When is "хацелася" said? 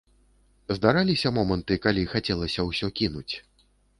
2.13-2.61